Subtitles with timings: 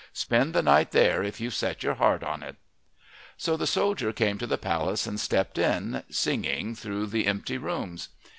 [0.13, 2.55] "Spend the night there if you've set your heart on it."
[3.37, 8.09] So the soldier came to the palace and stepped in, singing through the empty rooms.